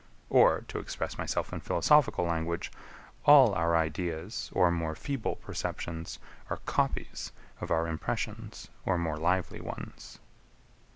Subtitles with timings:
[0.31, 2.71] Or, to express myself in philosophical language,
[3.23, 6.17] all our ideas or more feeble perceptions
[6.49, 10.17] are copies of our impressions or more lively ones.